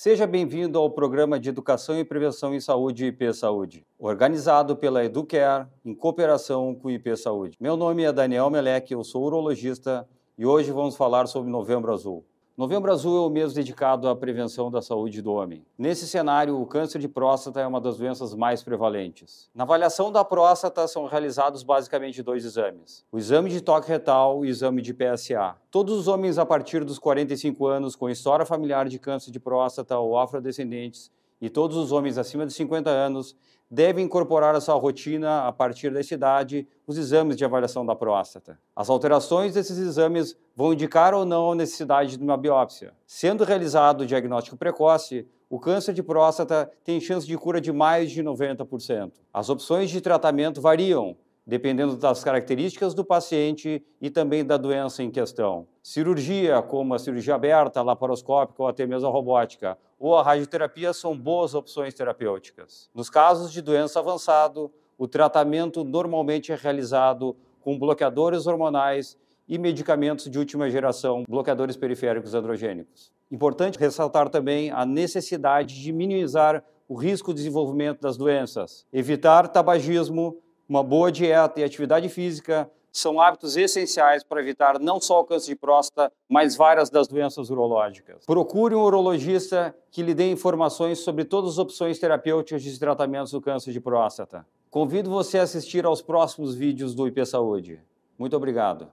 Seja 0.00 0.28
bem-vindo 0.28 0.78
ao 0.78 0.88
programa 0.88 1.40
de 1.40 1.48
Educação 1.48 1.98
e 1.98 2.04
Prevenção 2.04 2.54
em 2.54 2.60
Saúde 2.60 3.06
IP 3.06 3.34
Saúde, 3.34 3.84
organizado 3.98 4.76
pela 4.76 5.04
Educare 5.04 5.66
em 5.84 5.92
cooperação 5.92 6.72
com 6.72 6.86
o 6.86 6.90
IP 6.92 7.16
Saúde. 7.16 7.56
Meu 7.60 7.76
nome 7.76 8.04
é 8.04 8.12
Daniel 8.12 8.48
Melec, 8.48 8.92
eu 8.92 9.02
sou 9.02 9.24
urologista 9.24 10.08
e 10.38 10.46
hoje 10.46 10.70
vamos 10.70 10.96
falar 10.96 11.26
sobre 11.26 11.50
Novembro 11.50 11.92
Azul. 11.92 12.24
Novembro 12.58 12.90
Azul 12.90 13.16
é 13.16 13.20
o 13.20 13.30
mês 13.30 13.52
dedicado 13.52 14.08
à 14.08 14.16
prevenção 14.16 14.68
da 14.68 14.82
saúde 14.82 15.22
do 15.22 15.32
homem. 15.32 15.64
Nesse 15.78 16.08
cenário, 16.08 16.60
o 16.60 16.66
câncer 16.66 16.98
de 16.98 17.06
próstata 17.06 17.60
é 17.60 17.66
uma 17.68 17.80
das 17.80 17.98
doenças 17.98 18.34
mais 18.34 18.64
prevalentes. 18.64 19.48
Na 19.54 19.62
avaliação 19.62 20.10
da 20.10 20.24
próstata 20.24 20.88
são 20.88 21.06
realizados 21.06 21.62
basicamente 21.62 22.20
dois 22.20 22.44
exames: 22.44 23.04
o 23.12 23.18
exame 23.18 23.48
de 23.48 23.60
toque 23.60 23.86
retal 23.86 24.44
e 24.44 24.48
o 24.48 24.50
exame 24.50 24.82
de 24.82 24.92
PSA. 24.92 25.54
Todos 25.70 25.96
os 25.96 26.08
homens 26.08 26.36
a 26.36 26.44
partir 26.44 26.84
dos 26.84 26.98
45 26.98 27.64
anos 27.64 27.94
com 27.94 28.10
história 28.10 28.44
familiar 28.44 28.88
de 28.88 28.98
câncer 28.98 29.30
de 29.30 29.38
próstata 29.38 29.96
ou 29.96 30.18
afrodescendentes 30.18 31.12
e 31.40 31.48
todos 31.48 31.76
os 31.76 31.92
homens 31.92 32.18
acima 32.18 32.46
de 32.46 32.52
50 32.52 32.90
anos 32.90 33.36
devem 33.70 34.04
incorporar 34.06 34.54
à 34.54 34.60
sua 34.60 34.74
rotina, 34.76 35.46
a 35.46 35.52
partir 35.52 35.92
dessa 35.92 36.14
idade, 36.14 36.66
os 36.86 36.96
exames 36.96 37.36
de 37.36 37.44
avaliação 37.44 37.84
da 37.84 37.94
próstata. 37.94 38.58
As 38.74 38.88
alterações 38.88 39.54
desses 39.54 39.76
exames 39.76 40.36
vão 40.56 40.72
indicar 40.72 41.12
ou 41.12 41.24
não 41.24 41.52
a 41.52 41.54
necessidade 41.54 42.16
de 42.16 42.22
uma 42.22 42.36
biópsia. 42.36 42.94
Sendo 43.06 43.44
realizado 43.44 44.02
o 44.02 44.06
diagnóstico 44.06 44.56
precoce, 44.56 45.26
o 45.50 45.58
câncer 45.58 45.92
de 45.92 46.02
próstata 46.02 46.70
tem 46.84 47.00
chance 47.00 47.26
de 47.26 47.36
cura 47.36 47.60
de 47.60 47.72
mais 47.72 48.10
de 48.10 48.22
90%. 48.22 49.12
As 49.32 49.48
opções 49.48 49.90
de 49.90 50.00
tratamento 50.00 50.60
variam, 50.60 51.16
dependendo 51.48 51.96
das 51.96 52.22
características 52.22 52.92
do 52.92 53.02
paciente 53.02 53.82
e 54.02 54.10
também 54.10 54.44
da 54.44 54.58
doença 54.58 55.02
em 55.02 55.10
questão. 55.10 55.66
Cirurgia, 55.82 56.60
como 56.60 56.92
a 56.92 56.98
cirurgia 56.98 57.36
aberta, 57.36 57.80
laparoscópica 57.80 58.62
ou 58.62 58.68
até 58.68 58.86
mesmo 58.86 59.08
a 59.08 59.10
robótica, 59.10 59.78
ou 59.98 60.14
a 60.14 60.22
radioterapia 60.22 60.92
são 60.92 61.16
boas 61.16 61.54
opções 61.54 61.94
terapêuticas. 61.94 62.90
Nos 62.94 63.08
casos 63.08 63.50
de 63.50 63.62
doença 63.62 63.98
avançado, 63.98 64.70
o 64.98 65.08
tratamento 65.08 65.84
normalmente 65.84 66.52
é 66.52 66.54
realizado 66.54 67.34
com 67.62 67.78
bloqueadores 67.78 68.46
hormonais 68.46 69.16
e 69.48 69.56
medicamentos 69.56 70.30
de 70.30 70.38
última 70.38 70.68
geração, 70.68 71.24
bloqueadores 71.26 71.78
periféricos 71.78 72.34
androgênicos. 72.34 73.10
Importante 73.32 73.78
ressaltar 73.78 74.28
também 74.28 74.70
a 74.70 74.84
necessidade 74.84 75.80
de 75.80 75.94
minimizar 75.94 76.62
o 76.86 76.94
risco 76.94 77.32
de 77.32 77.38
desenvolvimento 77.38 78.02
das 78.02 78.18
doenças, 78.18 78.86
evitar 78.92 79.48
tabagismo, 79.48 80.36
uma 80.68 80.82
boa 80.82 81.10
dieta 81.10 81.60
e 81.60 81.64
atividade 81.64 82.08
física 82.08 82.70
são 82.92 83.20
hábitos 83.20 83.56
essenciais 83.56 84.24
para 84.24 84.40
evitar 84.40 84.78
não 84.78 85.00
só 85.00 85.20
o 85.20 85.24
câncer 85.24 85.50
de 85.50 85.56
próstata, 85.56 86.12
mas 86.28 86.56
várias 86.56 86.90
das 86.90 87.06
doenças 87.06 87.48
urológicas. 87.50 88.24
Procure 88.26 88.74
um 88.74 88.82
urologista 88.82 89.74
que 89.90 90.02
lhe 90.02 90.14
dê 90.14 90.30
informações 90.30 90.98
sobre 90.98 91.24
todas 91.24 91.52
as 91.52 91.58
opções 91.58 91.98
terapêuticas 91.98 92.62
de 92.62 92.78
tratamentos 92.78 93.32
do 93.32 93.40
câncer 93.40 93.72
de 93.72 93.80
próstata. 93.80 94.44
Convido 94.70 95.10
você 95.10 95.38
a 95.38 95.42
assistir 95.42 95.86
aos 95.86 96.02
próximos 96.02 96.54
vídeos 96.54 96.94
do 96.94 97.06
IP 97.06 97.24
Saúde. 97.24 97.80
Muito 98.18 98.36
obrigado. 98.36 98.88